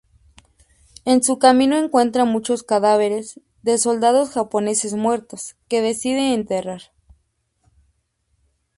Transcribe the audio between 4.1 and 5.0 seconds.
japoneses